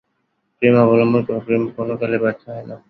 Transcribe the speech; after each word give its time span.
প্রেম 0.57 0.75
অবলন্বন 0.77 1.21
কর, 1.27 1.37
প্রেম 1.45 1.63
কোন 1.75 1.89
কালে 1.97 2.17
ব্যর্থ 2.17 2.43
হয় 2.49 2.65
না। 2.69 2.75